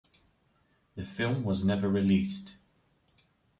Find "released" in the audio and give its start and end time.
1.87-2.53